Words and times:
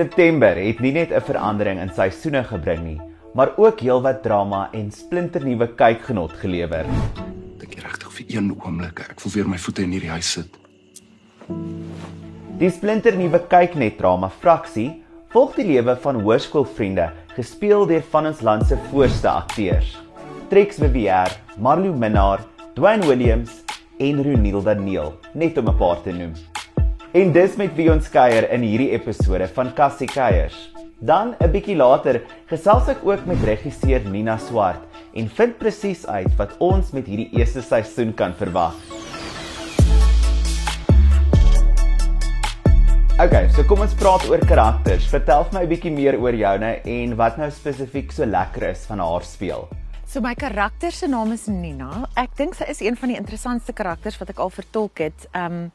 September 0.00 0.56
het 0.56 0.78
nie 0.80 0.94
net 0.96 1.10
'n 1.12 1.20
verandering 1.20 1.78
in 1.80 1.90
seisoene 1.92 2.40
gebring 2.44 2.80
nie, 2.84 3.00
maar 3.34 3.50
ook 3.56 3.80
heelwat 3.80 4.22
drama 4.22 4.70
en 4.72 4.90
splinternuwe 4.90 5.66
kykgenot 5.76 6.32
gelewer. 6.40 6.86
Dink 7.58 7.74
jy 7.74 7.82
regtig 7.84 8.12
vir 8.12 8.26
een 8.28 8.48
oomblik 8.64 9.00
ek 9.00 9.20
voel 9.20 9.32
weer 9.32 9.48
my 9.48 9.58
voete 9.58 9.82
in 9.82 9.92
hierdie 9.92 10.10
huis 10.10 10.32
sit? 10.32 10.56
Die 12.58 12.70
splinternuwe 12.70 13.42
kyknet 13.48 13.98
drama 13.98 14.30
Fraksie 14.30 15.02
volg 15.28 15.54
die 15.54 15.66
lewe 15.66 15.96
van 15.96 16.20
hoërskoolvriende, 16.20 17.10
gespeel 17.36 17.86
deur 17.86 18.02
van 18.10 18.26
ons 18.26 18.40
land 18.40 18.66
se 18.66 18.78
voorste 18.90 19.28
akteurs. 19.28 19.98
Trix 20.48 20.78
Vivier, 20.78 21.28
Marlou 21.58 21.92
Minnar, 21.92 22.40
Dwayne 22.74 23.06
Williams 23.06 23.50
en 23.98 24.24
Ronilda 24.24 24.74
Neil, 24.74 25.12
net 25.34 25.58
om 25.58 25.68
'n 25.68 25.76
paar 25.76 26.02
te 26.02 26.12
noem. 26.12 26.32
En 27.10 27.32
dis 27.34 27.56
met 27.58 27.72
wie 27.74 27.88
ons 27.90 28.06
kuier 28.06 28.44
in 28.54 28.62
hierdie 28.62 28.92
episode 28.94 29.48
van 29.56 29.72
Cassie 29.74 30.06
Kuiers. 30.06 30.54
Dan 31.02 31.34
'n 31.42 31.50
bietjie 31.50 31.74
later 31.74 32.20
gesels 32.46 32.86
ek 32.88 33.02
ook 33.02 33.26
met 33.26 33.42
regisseur 33.42 34.06
Nina 34.06 34.36
Swart 34.38 34.78
en 35.14 35.26
vind 35.28 35.58
presies 35.58 36.06
uit 36.06 36.30
wat 36.38 36.54
ons 36.58 36.92
met 36.92 37.06
hierdie 37.06 37.28
eerste 37.34 37.62
seisoen 37.62 38.14
kan 38.14 38.32
verwag. 38.34 38.78
Okay, 43.18 43.48
so 43.48 43.64
kom 43.64 43.80
ons 43.80 43.94
praat 43.94 44.30
oor 44.30 44.46
karakters. 44.46 45.10
Vertel 45.10 45.44
vir 45.44 45.58
my 45.58 45.64
'n 45.66 45.68
bietjie 45.68 45.92
meer 45.92 46.14
oor 46.14 46.34
joune 46.34 46.78
en 46.84 47.16
wat 47.16 47.36
nou 47.36 47.50
spesifiek 47.50 48.12
so 48.12 48.24
lekker 48.24 48.70
is 48.70 48.86
van 48.86 49.00
haar 49.00 49.22
speel. 49.22 49.68
So 50.10 50.18
my 50.20 50.32
karakter 50.34 50.90
se 50.90 51.06
naam 51.06 51.30
is 51.30 51.44
Nina. 51.46 52.08
Ek 52.18 52.32
dink 52.34 52.56
sy 52.58 52.64
is 52.72 52.80
een 52.82 52.96
van 52.98 53.12
die 53.12 53.16
interessantste 53.16 53.70
karakters 53.72 54.16
wat 54.18 54.32
ek 54.32 54.40
al 54.42 54.50
vertolk 54.50 54.98
het. 54.98 55.28
Um 55.38 55.70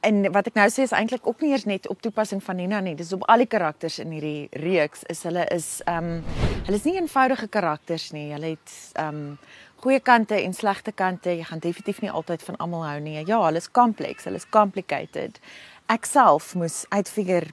en 0.00 0.32
wat 0.32 0.50
ek 0.50 0.58
nou 0.58 0.66
sê 0.70 0.84
is 0.86 0.94
eintlik 0.96 1.26
ook 1.26 1.40
nie 1.42 1.52
eers 1.52 1.66
net 1.68 1.88
op 1.88 2.02
toepassing 2.02 2.42
van 2.44 2.60
Nina 2.60 2.80
nie. 2.80 2.94
Dis 2.98 3.12
op 3.16 3.24
al 3.28 3.44
die 3.44 3.50
karakters 3.50 3.98
in 4.02 4.12
hierdie 4.14 4.48
reeks 4.62 5.06
is 5.12 5.24
hulle 5.26 5.46
is 5.54 5.78
um 5.90 6.18
hulle 6.66 6.76
is 6.76 6.86
nie 6.86 6.98
eenvoudige 6.98 7.48
karakters 7.48 8.10
nie. 8.12 8.28
Hulle 8.32 8.54
het 8.54 8.76
um 9.02 9.38
goeie 9.82 10.00
kante 10.00 10.38
en 10.42 10.54
slegte 10.54 10.92
kante. 10.92 11.34
Jy 11.34 11.48
gaan 11.50 11.64
definitief 11.64 12.02
nie 12.02 12.10
altyd 12.10 12.42
van 12.42 12.56
almal 12.62 12.86
hou 12.86 13.00
nie. 13.00 13.18
Ja, 13.24 13.42
hulle 13.46 13.62
is 13.62 13.70
kompleks, 13.70 14.26
hulle 14.26 14.42
is 14.42 14.48
complicated 14.50 15.42
ek 15.88 16.04
self 16.04 16.52
moes 16.58 16.82
uitfigure 16.92 17.48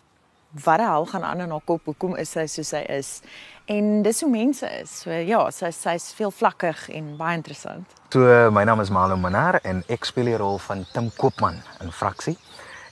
wat 0.64 0.80
die 0.80 0.88
hel 0.88 1.06
gaan 1.06 1.24
aan 1.24 1.40
in 1.40 1.52
haar 1.52 1.66
kop. 1.66 1.86
Hoekom 1.86 2.16
is 2.16 2.32
sy 2.36 2.46
soos 2.48 2.72
sy 2.74 2.84
is? 2.90 3.22
En 3.66 4.02
dis 4.06 4.22
hoe 4.22 4.30
mense 4.30 4.68
is. 4.82 4.92
So 5.04 5.12
ja, 5.12 5.42
sy 5.52 5.72
sy's 5.74 6.12
veel 6.16 6.32
vlakkig 6.32 6.90
en 6.96 7.16
baie 7.18 7.38
interessant. 7.38 7.96
So 8.14 8.52
my 8.52 8.64
naam 8.64 8.82
is 8.82 8.90
Malo 8.94 9.18
Manar 9.18 9.60
en 9.64 9.84
ek 9.92 10.06
speel 10.06 10.30
die 10.32 10.38
rol 10.40 10.60
van 10.68 10.86
Tim 10.94 11.10
Koopman 11.18 11.58
in 11.84 11.92
Fraksie. 11.92 12.38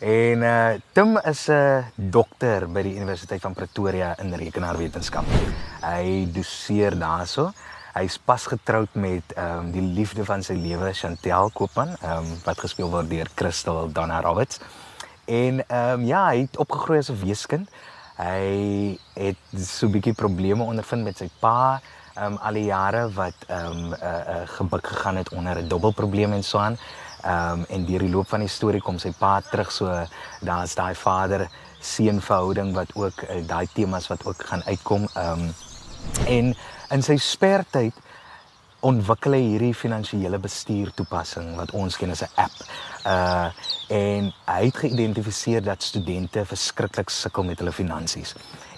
En 0.03 0.41
uh 0.43 0.73
Tim 0.91 1.17
is 1.23 1.47
'n 1.47 1.85
dokter 1.95 2.67
by 2.67 2.81
die 2.83 2.95
Universiteit 2.95 3.41
van 3.41 3.53
Pretoria 3.53 4.15
in 4.19 4.33
rekenaarwetenskap. 4.33 5.25
Hy 5.81 6.27
doseer 6.33 6.97
daarso. 6.99 7.53
Hy's 7.93 8.17
pas 8.17 8.45
getroud 8.49 8.89
met 8.93 9.23
ehm 9.35 9.59
um, 9.59 9.71
die 9.71 9.81
liefde 9.81 10.25
van 10.25 10.43
sy 10.43 10.53
lewe, 10.53 10.93
Chantel 10.93 11.51
Koopman, 11.53 11.95
ehm 12.01 12.17
um, 12.17 12.39
wat 12.43 12.59
gespeel 12.59 12.89
word 12.89 13.09
deur 13.09 13.29
Crystal 13.35 13.91
Donna 13.91 14.19
Roberts. 14.21 14.59
En 15.25 15.67
ehm 15.67 15.99
um, 15.99 16.05
ja, 16.05 16.27
hy 16.27 16.45
het 16.45 16.57
opgegroei 16.57 16.99
as 16.99 17.09
'n 17.09 17.19
weeskind. 17.23 17.69
Hy 18.15 18.97
het 19.13 19.37
so 19.57 19.87
'n 19.87 19.91
bietjie 19.91 20.13
probleme 20.13 20.63
ondervind 20.63 21.03
met 21.03 21.17
sy 21.17 21.29
pa 21.39 21.81
ehm 22.13 22.33
um, 22.33 22.37
al 22.37 22.53
die 22.53 22.65
jare 22.65 23.09
wat 23.13 23.33
ehm 23.47 23.65
um, 23.65 23.93
uh, 23.93 23.99
uh, 23.99 24.41
gebuk 24.45 24.87
gegaan 24.87 25.15
het 25.15 25.29
onder 25.29 25.57
'n 25.61 25.67
dubbelprobleem 25.67 26.33
en 26.33 26.43
so 26.43 26.57
aan. 26.57 26.77
Ehm 27.21 27.51
um, 27.51 27.65
en 27.69 27.85
deur 27.85 27.99
die 27.99 28.09
loop 28.09 28.29
van 28.29 28.39
die 28.39 28.49
storie 28.49 28.81
kom 28.81 28.99
sy 28.99 29.13
pa 29.17 29.41
terug 29.41 29.71
so 29.71 30.05
daar's 30.41 30.75
daai 30.75 30.95
vader 30.95 31.49
seun 31.79 32.21
verhouding 32.21 32.73
wat 32.73 32.95
ook 32.95 33.21
uh, 33.21 33.47
daai 33.47 33.67
temas 33.73 34.07
wat 34.07 34.25
ook 34.25 34.45
gaan 34.45 34.63
uitkom. 34.63 35.07
Ehm 35.13 35.39
um, 35.39 35.53
en 36.27 36.55
in 36.89 37.03
sy 37.03 37.17
spertyd 37.17 37.93
ontwikkel 38.83 39.37
hy 39.37 39.43
hierdie 39.53 39.75
finansiële 39.75 40.39
bestuur 40.43 40.91
toepassing 40.97 41.53
wat 41.55 41.71
ons 41.71 41.97
ken 41.97 42.11
as 42.11 42.23
'n 42.23 42.31
app. 42.35 42.55
Uh 43.05 43.49
en 43.93 44.31
hy 44.47 44.61
het 44.65 44.77
geïdentifiseer 44.77 45.61
dat 45.61 45.83
studente 45.83 46.45
verskriklik 46.45 47.09
sukkel 47.09 47.43
met 47.43 47.59
hulle 47.59 47.71
finansies. 47.71 48.33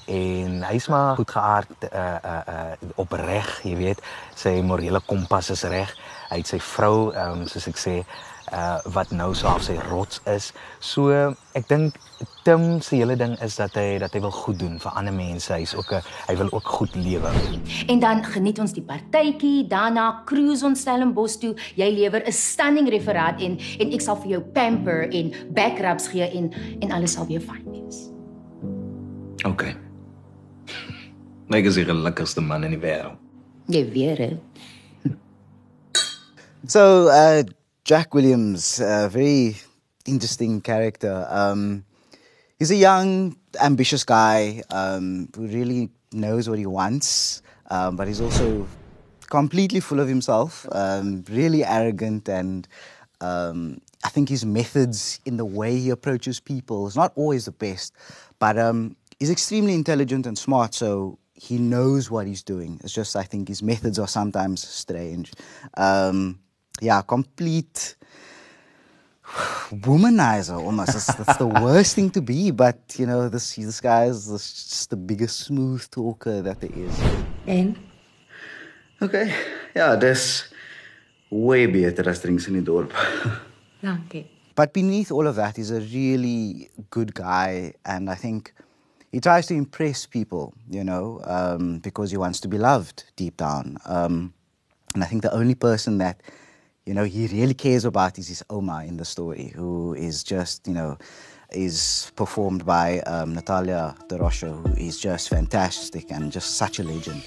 En 0.05 0.61
hy's 0.63 0.87
maar 0.87 1.15
goed 1.15 1.31
geaard 1.31 1.89
uh 1.89 2.17
uh, 2.25 2.41
uh 2.47 2.89
opreg, 2.95 3.61
jy 3.63 3.75
weet, 3.75 4.01
sy 4.37 4.61
morele 4.61 5.01
kompas 5.05 5.49
is 5.49 5.63
reg. 5.63 5.91
Hy 6.29 6.37
het 6.41 6.47
sy 6.47 6.59
vrou, 6.61 7.11
ehm 7.13 7.41
um, 7.41 7.47
soos 7.49 7.65
ek 7.71 7.79
sê, 7.81 7.95
uh 8.53 8.77
wat 8.93 9.09
nou 9.09 9.31
so 9.33 9.47
af 9.49 9.63
sy 9.65 9.77
rots 9.89 10.21
is. 10.29 10.51
So 10.79 11.09
ek 11.57 11.67
dink 11.69 11.97
Tim 12.45 12.81
se 12.81 12.95
hele 12.95 13.15
ding 13.17 13.33
is 13.41 13.57
dat 13.57 13.73
hy 13.73 13.97
dat 13.99 14.13
hy 14.13 14.21
wil 14.21 14.33
goed 14.33 14.59
doen 14.61 14.77
vir 14.79 14.91
ander 14.93 15.13
mense. 15.13 15.53
Hy's 15.53 15.73
ook 15.75 15.91
'n 15.93 16.01
hy 16.27 16.35
wil 16.37 16.51
ook 16.51 16.67
goed 16.67 16.95
lewe. 16.95 17.31
En 17.87 17.99
dan 17.99 18.23
geniet 18.23 18.59
ons 18.59 18.73
die 18.73 18.85
partytjie, 18.85 19.67
daarna 19.67 20.21
cruise 20.25 20.65
ons 20.65 20.79
Stellenbosch 20.79 21.37
toe. 21.37 21.55
Jy 21.75 21.89
lewer 21.89 22.21
'n 22.25 22.31
stunning 22.31 22.89
referaat 22.89 23.41
en 23.41 23.57
en 23.79 23.91
ek 23.91 24.01
sal 24.01 24.15
vir 24.15 24.29
jou 24.29 24.41
pamper 24.41 25.09
en 25.09 25.33
backrubs 25.49 26.07
gee 26.07 26.29
en 26.29 26.53
en 26.79 26.91
alles 26.91 27.11
sal 27.11 27.25
weer 27.25 27.41
fyn 27.41 27.65
wees. 27.71 28.09
OK. 29.45 29.84
Meg 31.47 31.65
is 31.69 31.77
die 31.77 31.85
lekkerste 31.85 32.41
man 32.41 32.63
in 32.65 32.73
die 32.73 32.81
wêreld. 32.81 33.19
Jy 33.69 33.83
weet 33.93 34.17
dit. 34.17 34.39
So, 36.67 37.09
uh, 37.13 37.43
Jack 37.85 38.15
Williams, 38.15 38.79
a 38.79 39.07
very 39.07 39.55
interesting 40.07 40.61
character. 40.61 41.27
Um, 41.29 41.85
he's 42.57 42.71
a 42.71 42.75
young, 42.75 43.35
ambitious 43.61 44.03
guy 44.03 44.63
um, 44.71 45.29
who 45.35 45.45
really 45.45 45.89
knows 46.11 46.49
what 46.49 46.57
he 46.57 46.65
wants, 46.65 47.43
um, 47.69 47.95
but 47.95 48.07
he's 48.07 48.21
also 48.21 48.67
completely 49.29 49.79
full 49.79 49.99
of 49.99 50.07
himself, 50.07 50.65
um, 50.71 51.23
really 51.29 51.63
arrogant, 51.63 52.27
and 52.27 52.67
um, 53.21 53.79
I 54.03 54.09
think 54.09 54.29
his 54.29 54.45
methods 54.45 55.19
in 55.25 55.37
the 55.37 55.45
way 55.45 55.77
he 55.77 55.91
approaches 55.91 56.39
people 56.39 56.87
is 56.87 56.95
not 56.95 57.11
always 57.15 57.45
the 57.45 57.51
best, 57.51 57.93
but 58.39 58.57
um, 58.57 58.95
he's 59.19 59.29
extremely 59.29 59.75
intelligent 59.75 60.25
and 60.25 60.35
smart, 60.35 60.73
so 60.73 61.19
he 61.35 61.57
knows 61.57 62.09
what 62.09 62.25
he's 62.27 62.43
doing. 62.43 62.79
It's 62.83 62.93
just 62.93 63.15
I 63.15 63.23
think 63.23 63.47
his 63.47 63.61
methods 63.61 63.99
are 63.99 64.07
sometimes 64.07 64.65
strange. 64.67 65.31
Um, 65.77 66.39
yeah, 66.81 67.01
complete 67.01 67.95
womanizer 69.71 70.57
almost. 70.61 70.93
That's, 70.93 71.13
that's 71.15 71.37
the 71.37 71.47
worst 71.63 71.95
thing 71.95 72.09
to 72.11 72.21
be, 72.21 72.51
but 72.51 72.95
you 72.97 73.05
know, 73.05 73.29
this 73.29 73.55
this 73.55 73.81
guy 73.81 74.05
is 74.05 74.27
just 74.27 74.89
the 74.89 74.95
biggest 74.97 75.39
smooth 75.41 75.87
talker 75.89 76.41
that 76.41 76.61
there 76.61 76.71
is. 76.73 76.99
En 77.47 77.75
Okay. 79.01 79.33
yeah, 79.75 79.95
dis 79.97 80.47
way 81.29 81.65
beter 81.65 82.07
as 82.09 82.21
drinks 82.21 82.47
in 82.47 82.53
die 82.53 82.61
dorp. 82.61 82.91
dankie. 83.81 84.27
But 84.55 84.71
beneath 84.71 85.11
all 85.11 85.27
of 85.27 85.35
that, 85.35 85.57
he's 85.57 85.71
a 85.71 85.81
really 85.81 86.69
good 86.89 87.13
guy, 87.13 87.73
and 87.85 88.09
I 88.09 88.15
think 88.15 88.53
he 89.15 89.21
tries 89.21 89.47
to 89.47 89.53
impress 89.53 90.05
people, 90.05 90.53
you 90.69 90.83
know, 90.83 91.21
um, 91.23 91.79
because 91.79 92.11
he 92.11 92.17
wants 92.17 92.41
to 92.41 92.49
be 92.49 92.57
loved 92.57 93.05
deep 93.15 93.37
down. 93.37 93.77
Um, 93.85 94.33
and 94.93 95.01
I 95.05 95.07
think 95.07 95.21
the 95.21 95.33
only 95.33 95.55
person 95.55 95.99
that 95.99 96.21
you 96.85 96.93
know, 96.93 97.05
he 97.05 97.25
really 97.27 97.53
cares 97.53 97.85
about 97.85 98.19
is 98.19 98.27
his 98.27 98.43
Oma 98.49 98.83
in 98.85 98.97
the 98.97 99.05
story, 99.05 99.53
who 99.55 99.93
is 99.93 100.21
just, 100.21 100.67
you 100.67 100.73
know, 100.73 100.97
is 101.51 102.11
performed 102.17 102.65
by 102.65 102.99
um, 103.07 103.33
Natalia 103.33 103.95
De 104.09 104.17
Rocha, 104.17 104.51
who 104.51 104.73
is 104.73 104.99
just 104.99 105.29
fantastic 105.29 106.11
and 106.11 106.29
just 106.29 106.57
such 106.57 106.79
a 106.79 106.83
legend. 106.83 107.23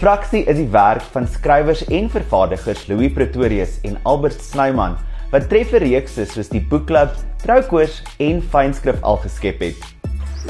Fraksie 0.00 0.46
is 0.48 0.56
die 0.56 0.70
werk 0.72 1.04
van 1.12 1.28
skrywers 1.28 1.84
en 1.92 2.08
vervaardigers 2.08 2.86
Louis 2.88 3.12
Pretorius 3.12 3.76
en 3.84 4.00
Albert 4.04 4.40
Snyman 4.40 4.96
wat 5.30 5.48
trefferreekse 5.50 6.26
soos 6.30 6.48
die 6.48 6.62
Boekklub, 6.62 7.14
Troukoors 7.42 8.02
en 8.22 8.42
Fynskrif 8.42 9.02
al 9.02 9.18
geskep 9.24 9.60
het. 9.60 9.94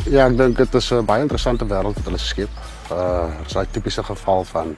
Ja, 0.04 0.26
ek 0.26 0.36
dink 0.36 0.56
dit 0.56 0.74
is 0.74 0.90
'n 0.92 1.04
baie 1.04 1.22
interessante 1.22 1.64
wêreld 1.64 1.96
wat 1.96 2.04
hulle 2.04 2.18
skep. 2.18 2.50
Uh, 2.92 3.26
dit 3.38 3.46
is 3.46 3.56
'n 3.56 3.66
tipiese 3.70 4.02
geval 4.02 4.44
van 4.44 4.76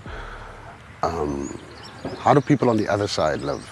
um 1.03 1.51
how 2.23 2.35
do 2.35 2.41
people 2.41 2.69
on 2.69 2.77
the 2.77 2.89
other 2.89 3.09
side 3.09 3.45
live? 3.45 3.67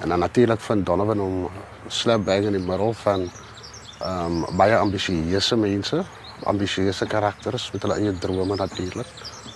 En 0.00 0.08
dan 0.08 0.18
natuurlik 0.18 0.60
van 0.60 0.82
Donovan 0.82 1.20
om 1.20 1.48
slap 1.88 2.24
bag 2.24 2.44
in 2.44 2.52
die 2.52 2.66
middel 2.66 2.92
van 2.92 3.30
um 4.02 4.44
baie 4.56 4.76
ambisieuse 4.76 5.56
mense, 5.56 6.04
ambisieuse 6.42 7.06
karakters 7.06 7.70
met 7.72 7.82
hulle 7.82 7.94
eie 7.94 8.18
drome 8.18 8.56
natuurlik. 8.56 9.06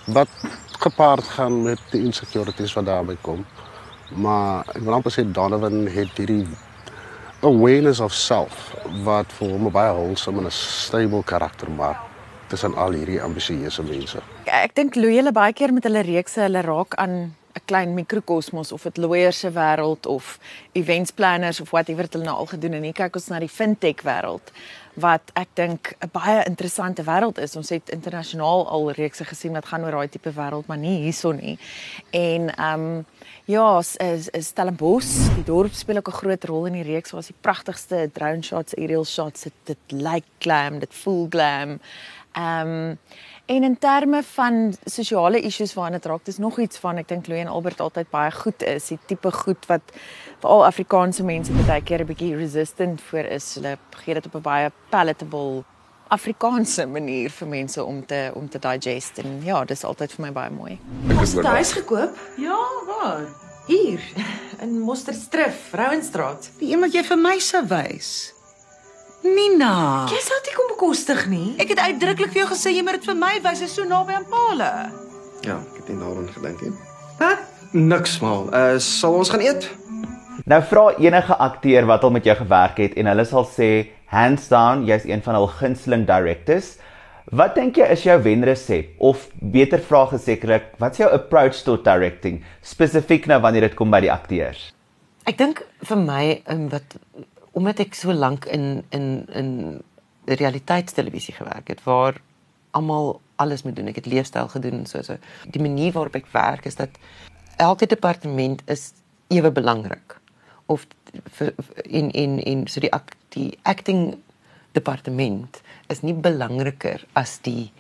Wat 0.07 0.29
gepaard 0.79 1.25
gaan 1.25 1.63
met 1.63 1.81
die 1.91 2.05
insecurities 2.05 2.73
wat 2.73 2.87
daarby 2.87 3.17
kom. 3.21 3.45
Maar 4.17 4.65
ek 4.75 4.83
wil 4.83 4.97
amper 4.97 5.13
sê 5.13 5.25
Donovan 5.25 5.87
het 5.93 6.17
hierdie 6.17 6.47
awareness 7.45 8.01
of 8.01 8.15
self 8.15 8.73
wat 9.05 9.33
vir 9.39 9.53
hom 9.53 9.69
baie 9.73 9.93
wholesome 9.93 10.41
en 10.41 10.47
'n 10.47 10.51
stable 10.51 11.23
karakter 11.23 11.71
maak 11.71 11.97
tussen 12.49 12.75
al 12.75 12.93
hierdie 12.97 13.21
ambisieuse 13.23 13.83
mense. 13.83 14.21
Ek 14.47 14.75
dink 14.75 14.97
Louis 14.97 15.21
hulle 15.21 15.33
baie 15.33 15.53
keer 15.53 15.73
met 15.73 15.85
hulle 15.85 16.03
reekse 16.03 16.41
hulle 16.41 16.63
raak 16.63 16.95
aan 16.95 17.35
'n 17.55 17.65
klein 17.65 17.95
mikrokosmos 17.95 18.73
of 18.73 18.83
dit 18.83 18.97
lawyers 18.97 19.39
se 19.39 19.51
wêreld 19.51 20.07
of 20.07 20.39
events 20.73 21.11
planners 21.11 21.61
of 21.61 21.71
whatever 21.71 22.07
hulle 22.11 22.25
nou 22.25 22.37
al 22.37 22.47
gedoen 22.47 22.73
en 22.73 22.83
hier 22.83 22.93
kyk 22.93 23.15
ons 23.15 23.29
na 23.29 23.39
die 23.39 23.49
fintech 23.49 24.03
wêreld 24.03 24.53
wat 24.99 25.31
ek 25.39 25.49
dink 25.55 25.95
'n 26.01 26.11
baie 26.13 26.45
interessante 26.45 27.03
wêreld 27.03 27.39
is. 27.39 27.57
Ons 27.57 27.69
het 27.69 27.91
internasionaal 27.91 28.69
al 28.69 28.91
reekse 28.93 29.25
gesien 29.25 29.53
wat 29.53 29.67
gaan 29.67 29.85
oor 29.85 29.91
daai 29.91 30.09
tipe 30.09 30.33
wêreld, 30.33 30.67
maar 30.67 30.79
nie 30.79 31.03
hierson 31.03 31.37
nie. 31.37 31.59
En 32.11 32.55
ehm 32.55 32.81
um, 32.81 33.07
ja, 33.45 33.79
is 33.79 33.97
is 34.29 34.47
Stellenbosch, 34.47 35.35
die 35.35 35.45
dorp 35.45 35.73
speel 35.73 35.97
ook 35.97 36.09
'n 36.09 36.21
groot 36.21 36.45
rol 36.45 36.67
in 36.67 36.73
die 36.73 36.83
reeks. 36.83 37.11
Daar's 37.11 37.27
die 37.27 37.41
pragtigste 37.41 38.11
drone 38.13 38.43
shots, 38.43 38.77
aerial 38.77 39.05
shots. 39.05 39.43
Dit 39.43 39.53
dit 39.65 39.93
lyk 39.93 40.25
glam, 40.39 40.79
dit 40.79 40.95
voel 40.95 41.27
glam. 41.31 41.81
Ehm 42.33 42.69
um, 42.69 42.99
En 43.49 43.63
in 43.63 43.79
terme 43.79 44.23
van 44.23 44.75
sosiale 44.85 45.41
issues 45.41 45.75
waarna 45.75 45.97
dit 45.97 46.05
raak, 46.05 46.25
dis 46.25 46.37
nog 46.39 46.59
iets 46.61 46.79
van 46.79 46.99
ek 47.01 47.09
dink 47.09 47.31
Louie 47.31 47.41
en 47.41 47.49
Albert 47.49 47.81
altyd 47.81 48.11
baie 48.13 48.29
goed 48.31 48.63
is, 48.63 48.91
die 48.93 48.99
tipe 49.09 49.33
goed 49.33 49.65
wat 49.71 49.95
veral 50.43 50.67
Afrikaanse 50.67 51.25
mense 51.25 51.57
baie 51.63 51.81
keer 51.81 52.05
'n 52.05 52.11
bietjie 52.11 52.37
resistant 52.37 53.01
voor 53.09 53.25
is. 53.39 53.55
Hulle 53.55 53.79
gee 54.05 54.15
dit 54.15 54.27
op 54.27 54.35
'n 54.35 54.45
baie 54.45 54.71
palatable 54.91 55.65
Afrikaanse 56.09 56.87
manier 56.87 57.31
vir 57.31 57.49
mense 57.49 57.85
om 57.85 58.07
te 58.07 58.31
om 58.35 58.49
te 58.49 58.59
digest 58.59 59.19
en 59.19 59.41
ja, 59.45 59.65
dis 59.65 59.85
altyd 59.85 60.13
vir 60.13 60.27
my 60.27 60.33
baie 60.33 60.51
mooi. 60.51 60.79
Ek 61.09 61.19
het 61.19 61.35
'n 61.35 61.45
huis 61.45 61.73
gekoop. 61.73 62.17
Ja, 62.37 62.61
waar? 62.87 63.27
Hier 63.67 64.01
in 64.61 64.81
Mosterstrif, 64.81 65.69
Vrouenstraat. 65.71 66.51
Die 66.59 66.73
een 66.73 66.81
wat 66.81 66.93
jy 66.93 67.05
vir 67.05 67.19
my 67.19 67.39
sou 67.39 67.67
wys. 67.67 68.38
Nina. 69.35 70.07
Jy 70.13 70.21
sou 70.25 70.39
dit 70.45 70.57
kom 70.57 70.71
bekostig 70.73 71.27
nie. 71.31 71.55
Ek 71.61 71.73
het 71.75 71.83
uitdruklik 71.83 72.33
vir 72.33 72.43
jou 72.43 72.49
gesê 72.53 72.73
jy 72.75 72.85
moet 72.87 72.99
dit 72.99 73.09
vir 73.11 73.19
my 73.19 73.35
wys, 73.45 73.63
is 73.67 73.75
so 73.77 73.87
naby 73.89 74.17
aan 74.17 74.27
Paule. 74.31 74.71
Ja, 75.47 75.59
ek 75.59 75.83
het 75.83 75.93
nie 75.93 75.99
daaraan 76.01 76.31
gedink 76.35 76.65
nie. 76.65 76.73
Wat? 77.21 77.45
Niks 77.73 78.19
mal. 78.25 78.49
Uh 78.55 78.79
sal 78.83 79.19
ons 79.21 79.31
gaan 79.33 79.45
eet? 79.45 79.69
Nou 80.49 80.61
vra 80.71 80.85
enige 80.97 81.37
akteur 81.37 81.87
wat 81.91 82.05
al 82.07 82.15
met 82.15 82.25
jou 82.25 82.37
gewerk 82.39 82.79
het 82.81 82.95
en 82.97 83.11
hulle 83.11 83.25
sal 83.29 83.45
sê 83.45 83.71
hands 84.09 84.47
down 84.49 84.87
jy's 84.89 85.05
een 85.05 85.23
van 85.25 85.37
hul 85.37 85.49
gunsteling 85.59 86.07
directors. 86.09 86.77
Wat 87.29 87.59
dink 87.59 87.77
jy 87.77 87.91
is 87.93 88.07
jou 88.07 88.17
wenresep 88.25 88.95
of 89.05 89.27
beter 89.53 89.83
vraag 89.85 90.15
gesekerlik, 90.15 90.71
wat's 90.81 91.03
jou 91.03 91.11
approach 91.13 91.61
tot 91.67 91.85
directing 91.85 92.41
spesifiek 92.65 93.29
nou 93.29 93.37
wanneer 93.45 93.69
dit 93.69 93.77
kom 93.77 93.93
by 93.93 94.01
die 94.07 94.13
akteurs? 94.13 94.71
Ek 95.29 95.37
dink 95.37 95.61
vir 95.85 96.01
my 96.01 96.23
um, 96.49 96.71
wat 96.73 96.97
omdat 97.59 97.83
ek 97.83 97.97
so 97.99 98.15
lank 98.15 98.47
in 98.55 98.85
in 98.95 99.27
in 99.35 99.51
realiteitstelevisie 100.29 101.35
gewerk 101.35 101.69
het 101.73 101.83
waar 101.85 102.21
almal 102.77 103.21
alles 103.41 103.63
moet 103.63 103.77
doen. 103.77 103.89
Ek 103.91 104.01
het 104.03 104.07
leefstyl 104.07 104.49
gedoen 104.53 104.83
en 104.83 104.87
so 104.87 105.03
so. 105.03 105.17
Die 105.51 105.63
manier 105.63 105.93
waarop 105.97 106.19
ek 106.19 106.31
werk 106.35 106.67
is 106.69 106.79
dat 106.79 106.99
elke 107.57 107.87
departement 107.87 108.63
is 108.71 108.93
ewe 109.35 109.51
belangrik. 109.51 110.19
Of 110.67 110.87
in 111.83 112.11
in 112.11 112.39
in 112.45 112.67
so 112.69 112.81
die 112.85 112.93
die 113.35 113.59
acting 113.63 114.19
departement 114.77 115.63
is 115.89 116.03
nie 116.03 116.15
belangriker 116.15 117.07
as 117.13 117.39
die 117.43 117.71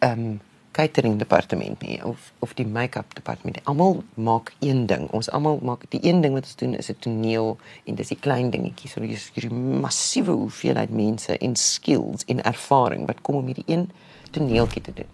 ehm 0.00 0.26
um, 0.26 0.40
catering 0.72 1.18
departement 1.18 1.80
nie 1.80 1.98
of 2.04 2.32
of 2.38 2.54
die 2.54 2.66
make-up 2.66 3.14
departement. 3.14 3.60
Almal 3.64 4.02
maak 4.14 4.52
een 4.60 4.86
ding. 4.86 5.08
Ons 5.10 5.30
almal 5.30 5.58
maak 5.62 5.84
die 5.88 6.00
een 6.02 6.20
ding 6.24 6.34
wat 6.34 6.48
ons 6.48 6.56
doen 6.56 6.74
is 6.74 6.90
'n 6.90 6.96
toneel 6.98 7.58
en 7.84 7.94
dis 7.94 8.08
die 8.08 8.18
klein 8.18 8.50
dingetjies. 8.50 8.92
So 8.92 9.00
dis 9.00 9.30
hierdie 9.34 9.54
massiewe 9.54 10.32
hoeveelheid 10.32 10.90
mense 10.90 11.38
en 11.38 11.56
skills 11.56 12.24
en 12.24 12.42
ervaring 12.42 13.06
wat 13.06 13.20
kom 13.20 13.34
om 13.34 13.46
hierdie 13.46 13.66
een 13.66 13.90
toneeltjie 14.30 14.82
te 14.82 14.92
doen. 14.94 15.12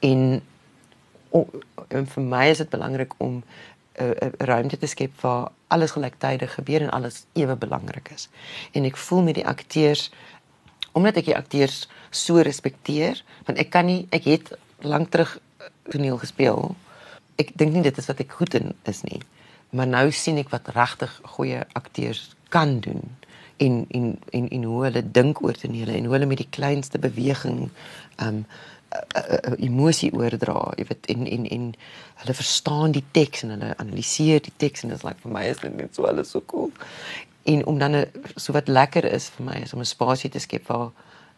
En, 0.00 0.42
en 1.88 2.06
vir 2.06 2.22
my 2.22 2.46
is 2.48 2.58
dit 2.58 2.70
belangrik 2.70 3.14
om 3.16 3.34
'n 3.34 4.02
uh, 4.02 4.08
uh, 4.10 4.28
ruimte 4.38 4.78
te 4.78 4.86
skep 4.86 5.20
waar 5.20 5.50
alles 5.66 5.90
gelyktydig 5.90 6.54
gebeur 6.54 6.80
en 6.80 6.90
alles 6.90 7.24
ewe 7.32 7.56
belangrik 7.56 8.10
is. 8.14 8.28
En 8.72 8.84
ek 8.84 8.96
voel 8.96 9.22
met 9.22 9.34
die 9.34 9.46
akteurs 9.46 10.10
omdat 10.94 11.16
ek 11.16 11.24
die 11.24 11.36
akteurs 11.36 11.88
so 12.10 12.38
respekteer, 12.38 13.24
want 13.46 13.58
ek 13.58 13.70
kan 13.74 13.86
nie 13.86 14.06
ek 14.14 14.24
het 14.30 14.52
lank 14.84 15.10
terug 15.10 15.36
eh, 15.36 15.70
toneel 15.90 16.18
gespeel. 16.18 16.74
Ek 17.36 17.52
dink 17.58 17.74
nie 17.74 17.82
dit 17.82 17.98
is 17.98 18.06
wat 18.10 18.20
ek 18.20 18.36
goed 18.38 18.54
in 18.54 18.74
is 18.90 19.02
nie. 19.02 19.20
Maar 19.74 19.90
nou 19.90 20.06
sien 20.14 20.38
ek 20.38 20.52
wat 20.54 20.70
regtig 20.76 21.12
goeie 21.36 21.64
akteurs 21.74 22.34
kan 22.54 22.80
doen 22.80 23.02
en 23.56 23.86
en 23.88 24.18
en 24.30 24.48
en 24.48 24.62
hoe 24.62 24.84
hulle 24.84 25.02
dink 25.10 25.42
oor 25.42 25.54
tonele 25.58 25.92
en 25.92 26.04
hoe 26.04 26.14
hulle 26.16 26.30
met 26.30 26.42
die 26.42 26.50
kleinste 26.50 26.98
beweging 26.98 27.68
um 28.22 28.44
emosie 29.58 30.12
oordra, 30.14 30.72
jy 30.78 30.84
weet 30.88 31.08
en 31.10 31.26
en 31.26 31.46
en 31.50 31.62
hulle 32.22 32.34
verstaan 32.38 32.92
die 32.94 33.04
teks 33.16 33.42
en 33.42 33.54
hulle 33.56 33.72
analiseer 33.82 34.42
die 34.44 34.54
teks 34.56 34.84
en 34.84 34.92
dit 34.92 34.98
is 34.98 35.06
like 35.06 35.18
vir 35.22 35.34
my 35.34 35.42
is 35.50 35.62
dit 35.62 35.74
net 35.76 35.94
so 35.94 36.06
alles 36.06 36.30
so 36.30 36.42
cool. 36.46 36.70
En 37.50 37.64
om 37.66 37.78
dan 37.78 38.04
so 38.36 38.54
wat 38.56 38.68
lekker 38.68 39.04
is 39.10 39.28
vir 39.36 39.46
my 39.50 39.56
is 39.66 39.74
om 39.74 39.80
'n 39.80 39.90
spasie 39.90 40.30
te 40.30 40.38
skep 40.38 40.66
waar 40.66 40.90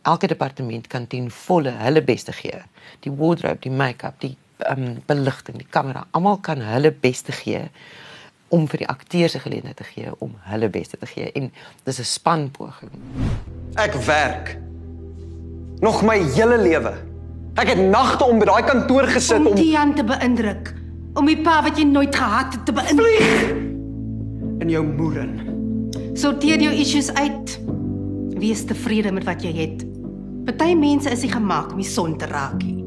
elke 0.07 0.31
departement 0.31 0.87
kan 0.87 1.07
ten 1.11 1.31
volle 1.31 1.73
hulle 1.83 2.03
beste 2.03 2.33
gee. 2.33 2.63
Die 3.05 3.13
wardrobe, 3.13 3.61
die 3.61 3.75
make-up, 3.75 4.21
die 4.23 4.37
um, 4.71 4.99
beligting, 5.07 5.59
die 5.59 5.71
kamera, 5.71 6.07
almal 6.17 6.39
kan 6.47 6.63
hulle 6.65 6.93
beste 6.93 7.35
gee 7.35 7.67
om 8.55 8.69
vir 8.71 8.85
die 8.85 8.89
akteurs 8.89 9.35
se 9.35 9.41
geleentheid 9.43 9.77
te 9.81 9.87
gee 9.89 10.13
om 10.23 10.37
hulle 10.47 10.69
beste 10.71 10.99
te 11.01 11.09
gee 11.11 11.33
en 11.35 11.51
dis 11.85 11.99
'n 11.99 12.05
spanpoging. 12.05 12.93
Ek 13.75 13.95
werk 14.07 14.57
nog 15.81 16.03
my 16.03 16.19
hele 16.35 16.59
lewe. 16.59 16.95
Ek 17.57 17.69
het 17.69 17.79
nagte 17.79 18.25
om 18.25 18.39
by 18.39 18.45
daai 18.45 18.65
kantoor 18.65 19.09
gesit 19.09 19.39
om 19.39 19.47
om 19.47 19.55
Tian 19.55 19.95
te 19.95 20.05
beïndruk, 20.05 20.75
om 21.15 21.27
die 21.27 21.41
pa 21.43 21.63
wat 21.63 21.79
jy 21.79 21.85
nooit 21.85 22.15
gehad 22.15 22.53
het 22.53 22.65
te 22.67 22.73
beïndruk. 22.73 23.21
In 24.61 24.69
jou 24.69 24.85
moeder. 24.85 25.29
Sorteer 26.15 26.61
jou 26.61 26.73
issues 26.73 27.13
uit. 27.13 27.61
Wees 28.37 28.65
tevrede 28.65 29.13
met 29.13 29.25
wat 29.25 29.43
jy 29.43 29.53
het. 29.53 29.96
Party 30.47 30.77
mense 30.79 31.11
is 31.11 31.25
nie 31.27 31.31
gemaak 31.33 31.73
om 31.75 31.81
die 31.83 31.89
son 31.91 32.13
te 32.19 32.27
raak 32.31 32.61
nie. 32.63 32.85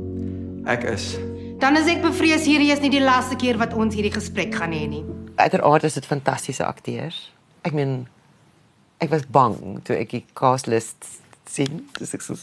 Ek 0.71 0.85
is. 0.87 1.17
Dan 1.59 1.75
is 1.75 1.89
ek 1.91 1.99
bevrees 2.05 2.45
hierdie 2.47 2.69
is 2.71 2.79
nie 2.79 2.91
die 2.93 3.01
laaste 3.03 3.35
keer 3.35 3.59
wat 3.59 3.75
ons 3.75 3.97
hierdie 3.97 4.13
gesprek 4.15 4.55
gaan 4.55 4.71
hê 4.71 4.85
nie. 4.87 5.01
Uiteraard 5.35 5.83
is 5.83 5.97
dit 5.99 6.07
fantastiese 6.07 6.63
akteurs. 6.63 7.17
Ek 7.67 7.75
meen 7.75 8.05
ek 9.03 9.11
was 9.11 9.27
bang 9.27 9.59
toe 9.83 9.99
ek 9.99 10.15
die 10.15 10.23
cast 10.39 10.71
list 10.71 11.19
sien. 11.51 11.83
Dis 11.99 12.15
ek 12.15 12.23
so 12.23 12.39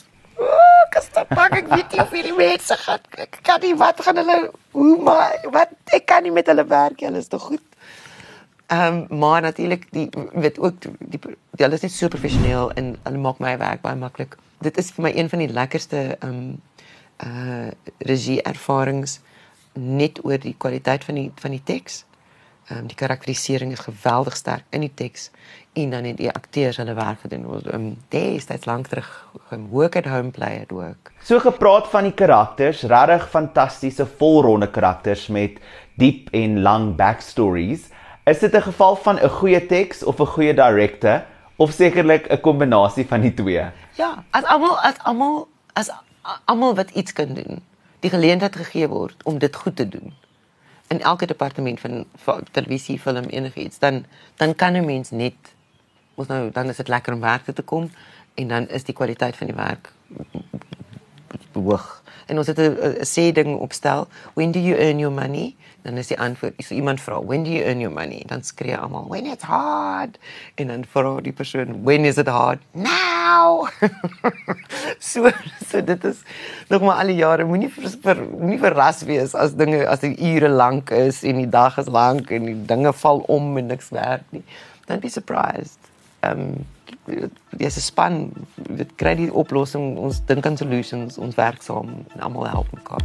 Kas 0.92 1.08
dit 1.08 1.32
pak 1.32 1.56
ek 1.62 1.72
weet 1.72 1.96
nie 1.96 2.04
of 2.04 2.12
hierdie 2.12 2.36
mense 2.36 2.76
gaan 2.84 3.08
ek 3.24 3.40
kan 3.48 3.64
nie 3.64 3.72
wat 3.80 4.04
gaan 4.04 4.20
hulle 4.20 4.38
hoe 4.76 4.94
maar 5.00 5.48
wat 5.56 5.72
ek 5.96 6.04
kan 6.12 6.28
nie 6.28 6.36
met 6.36 6.52
hulle 6.52 6.68
werk 6.68 7.00
hulle 7.00 7.24
is 7.24 7.32
te 7.32 7.40
goed. 7.40 7.64
Ehm 8.68 9.06
um, 9.08 9.20
maar 9.24 9.40
natuurlik 9.48 9.88
die 9.96 10.10
weet 10.36 10.60
ook 10.60 10.76
die, 10.84 10.92
die, 11.16 11.20
die 11.56 11.64
hulle 11.64 11.80
is 11.80 11.88
net 11.88 11.96
so 11.96 12.12
professioneel 12.12 12.74
en 12.76 12.98
hulle 13.00 13.30
maak 13.30 13.40
my 13.40 13.56
werk 13.64 13.80
baie 13.80 13.96
maklik 13.96 14.36
dit 14.58 14.78
is 14.78 14.90
vir 14.96 15.02
my 15.08 15.12
een 15.14 15.28
van 15.28 15.44
die 15.44 15.52
lekkerste 15.52 16.16
um 16.24 16.60
uh 17.24 17.70
regie 17.98 18.42
ervarings 18.42 19.20
net 19.72 20.20
oor 20.24 20.38
die 20.38 20.54
kwaliteit 20.58 21.04
van 21.04 21.14
die 21.14 21.30
van 21.40 21.50
die 21.50 21.62
teks. 21.64 22.04
Um 22.72 22.88
die 22.90 22.96
karakterisering 22.98 23.72
is 23.72 23.84
geweldig 23.86 24.36
sterk 24.36 24.64
in 24.70 24.84
die 24.84 24.92
teks 24.94 25.30
en 25.72 25.90
dan 25.90 26.04
het 26.04 26.16
die 26.16 26.30
akteurs 26.32 26.76
hulle 26.76 26.94
werk 26.94 27.20
gedoen. 27.20 27.46
Um 27.72 27.86
destyds 28.08 28.66
lank 28.66 28.88
terug 28.92 29.10
gehoek 29.48 29.96
at 29.96 30.08
home 30.10 30.30
play 30.30 30.58
het 30.58 30.72
ook. 30.72 31.12
So 31.22 31.38
gepraat 31.38 31.88
van 31.88 32.08
die 32.08 32.14
karakters, 32.14 32.82
regtig 32.82 33.28
fantastiese 33.30 34.06
volronde 34.06 34.70
karakters 34.70 35.26
met 35.26 35.60
diep 35.94 36.28
en 36.32 36.60
lang 36.62 36.96
backstories. 36.96 37.88
Is 38.24 38.38
dit 38.38 38.54
'n 38.54 38.62
geval 38.62 38.96
van 38.96 39.18
'n 39.20 39.28
goeie 39.28 39.66
teks 39.66 40.02
of 40.04 40.20
'n 40.20 40.26
goeie 40.26 40.54
direkteur 40.54 41.24
of 41.56 41.72
sekerlik 41.72 42.26
'n 42.30 42.40
kombinasie 42.40 43.06
van 43.06 43.20
die 43.20 43.34
twee? 43.34 43.64
Ja, 43.96 44.24
as 44.30 44.44
almal 44.44 44.78
as 44.80 44.98
almal 44.98 45.48
as 45.72 45.90
almal 46.44 46.74
wat 46.74 46.90
iets 46.90 47.12
kan 47.12 47.34
doen, 47.34 47.62
die 48.00 48.10
geleentheid 48.10 48.56
gegee 48.56 48.88
word 48.88 49.22
om 49.24 49.38
dit 49.38 49.56
goed 49.56 49.76
te 49.76 49.88
doen. 49.88 50.14
In 50.88 51.00
elke 51.00 51.26
departement 51.26 51.80
van, 51.80 52.04
van 52.16 52.42
televisie, 52.50 52.98
film, 53.00 53.24
enigiets, 53.24 53.78
dan 53.78 54.04
dan 54.36 54.54
kan 54.54 54.72
'n 54.72 54.84
mens 54.84 55.10
net 55.10 55.34
ons 56.14 56.28
nou 56.28 56.50
dan 56.50 56.68
is 56.68 56.76
dit 56.76 56.88
lekker 56.88 57.14
om 57.14 57.20
werk 57.20 57.44
te 57.44 57.62
kom 57.62 57.90
en 58.34 58.48
dan 58.48 58.68
is 58.68 58.84
die 58.84 58.94
kwaliteit 58.94 59.36
van 59.36 59.46
die 59.46 59.56
werk 59.56 59.92
hoog. 61.56 62.02
En 62.26 62.38
ons 62.38 62.46
het 62.46 62.58
'n 62.58 63.04
sê 63.06 63.32
ding 63.32 63.58
opstel, 63.58 64.08
when 64.34 64.52
do 64.52 64.58
you 64.58 64.76
earn 64.78 64.98
your 64.98 65.14
money? 65.14 65.56
dan 65.86 66.00
is 66.02 66.10
die 66.10 66.18
antwoord 66.18 66.58
is 66.58 66.72
iemand 66.74 67.00
vra 67.00 67.20
when 67.22 67.44
do 67.46 67.50
you 67.50 67.62
earn 67.62 67.80
your 67.80 67.94
money? 67.94 68.24
Dan 68.26 68.42
skree 68.42 68.74
almal 68.74 69.06
when 69.08 69.26
it's 69.30 69.46
hard. 69.46 70.18
En 70.58 70.72
dan 70.72 70.84
vra 70.90 71.20
die 71.22 71.32
persoon 71.32 71.82
when 71.86 72.04
is 72.04 72.18
it 72.18 72.28
hard? 72.28 72.58
Now. 72.74 73.68
So 74.98 75.30
so 75.68 75.82
dit 75.84 76.04
is 76.04 76.22
nog 76.68 76.82
maar 76.82 77.02
al 77.02 77.10
die 77.10 77.18
jare 77.18 77.44
moenie 77.44 77.68
ver, 77.70 77.90
ver, 78.02 78.22
moenie 78.22 78.58
verras 78.58 79.02
wees 79.06 79.34
as 79.34 79.54
dinge 79.58 79.84
as 79.86 80.00
die 80.02 80.14
ure 80.14 80.48
lank 80.48 80.90
is 80.90 81.22
en 81.26 81.42
die 81.42 81.50
dag 81.50 81.78
is 81.78 81.90
lank 81.90 82.30
en 82.34 82.46
die 82.48 82.56
dinge 82.70 82.92
val 83.02 83.22
om 83.30 83.56
en 83.58 83.70
niks 83.70 83.92
werk 83.94 84.24
nie. 84.34 84.44
Dan 84.86 85.02
be 85.02 85.10
surprised. 85.12 85.78
Um 86.26 86.64
jy's 87.06 87.76
'n 87.76 87.80
span, 87.80 88.32
dit 88.68 88.90
kry 88.96 89.14
die 89.14 89.32
oplossing, 89.32 89.96
ons 89.96 90.20
dink 90.26 90.46
aan 90.46 90.56
solutions, 90.56 91.18
ons 91.18 91.34
werk 91.34 91.62
saam 91.62 92.04
en 92.14 92.20
almal 92.20 92.48
help 92.48 92.72
mekaar. 92.72 93.02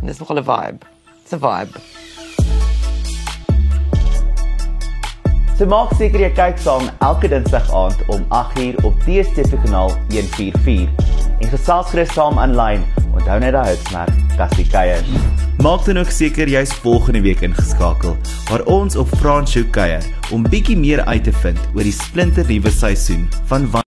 En 0.00 0.06
dis 0.06 0.18
nogal 0.18 0.38
'n 0.38 0.44
vibe. 0.44 0.84
Dis 1.22 1.32
'n 1.32 1.40
vibe. 1.40 1.78
So 5.58 5.66
maak 5.66 5.90
seker 5.98 6.20
jy 6.20 6.30
kyk 6.30 6.58
saam 6.62 6.86
elke 7.00 7.28
Dinsdag 7.28 7.66
aand 7.74 8.04
om 8.14 8.22
8uur 8.30 8.78
op 8.84 8.94
DStv 9.02 9.58
kanaal 9.64 9.90
144 10.14 10.86
en 11.40 11.50
gesels 11.50 11.90
gerus 11.90 12.14
saam 12.14 12.38
aanlyn. 12.38 12.86
Onthou 13.10 13.40
net 13.42 13.58
daai 13.58 13.74
hitsmerk 13.74 14.14
Cassie 14.36 14.68
Keiers. 14.70 15.47
Maak 15.58 15.84
dan 15.84 15.98
ook 15.98 16.10
seker 16.14 16.46
jy's 16.46 16.70
volgende 16.84 17.20
week 17.20 17.40
ingeskakel 17.42 18.14
waar 18.46 18.62
ons 18.70 18.96
op 18.96 19.10
Franshoek 19.18 19.72
kuier 19.74 20.04
om 20.30 20.44
bietjie 20.46 20.76
meer 20.78 21.02
uit 21.10 21.24
te 21.26 21.32
vind 21.42 21.58
oor 21.74 21.82
die 21.82 21.94
splinter 21.96 22.46
nuwe 22.46 22.70
seisoen 22.70 23.24
van 23.50 23.66